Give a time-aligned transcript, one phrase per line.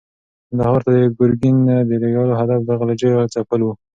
[0.47, 1.57] کندهار ته د ګورګین
[1.89, 3.75] د لېږلو هدف د غلجیو ځپل ول.